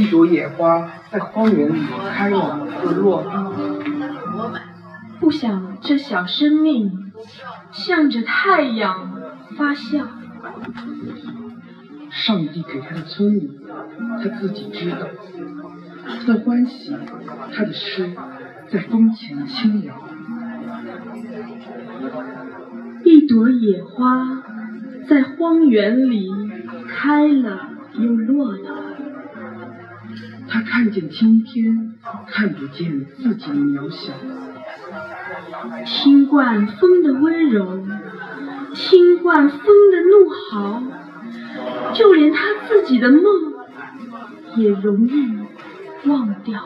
[0.00, 3.52] 一朵野花在荒原里开了又落了，
[5.20, 7.12] 不想这小生命
[7.70, 9.20] 向着太阳
[9.58, 10.08] 发笑。
[12.10, 13.60] 上帝给他的聪明，
[14.22, 15.06] 他自己知道；
[16.06, 16.96] 他的欢喜，
[17.54, 18.10] 他的诗，
[18.72, 19.94] 在风前轻摇。
[23.04, 24.42] 一朵野花
[25.06, 26.30] 在荒原里
[26.88, 28.96] 开了又落了。
[30.48, 31.94] 他看见青天，
[32.26, 34.12] 看不见自己的渺小。
[35.86, 37.86] 听惯风的温柔，
[38.74, 40.82] 听惯风的怒嚎，
[41.94, 43.22] 就连他自己的梦
[44.56, 45.38] 也容易
[46.08, 46.64] 忘掉。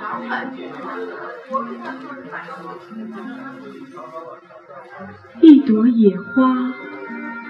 [5.40, 6.72] 一朵野花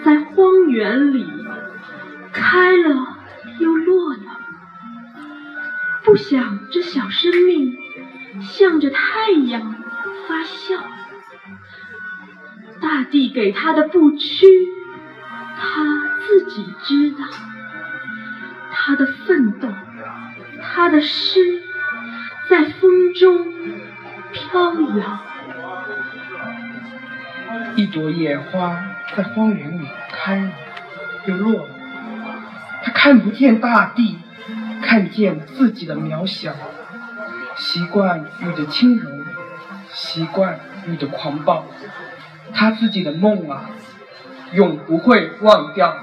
[0.04, 1.26] 在荒原里
[2.32, 3.13] 开了
[6.14, 7.76] 不想这小生命
[8.40, 9.74] 向着太阳
[10.28, 10.80] 发笑。
[12.80, 14.46] 大地给他的不屈，
[15.58, 15.84] 他
[16.20, 17.26] 自己知道。
[18.70, 19.68] 他的奋斗，
[20.62, 21.60] 他的诗，
[22.48, 23.52] 在风中
[24.32, 25.18] 飘摇。
[27.74, 28.80] 一朵野花
[29.16, 30.52] 在荒原里开了
[31.26, 31.68] 又落了，
[32.84, 34.16] 他看不见大地，
[34.84, 36.52] 看见自己的渺小。
[37.56, 39.10] 习惯你的轻柔，
[39.92, 41.64] 习惯你的狂暴，
[42.52, 43.70] 他自己的梦啊，
[44.52, 45.96] 永不会忘掉。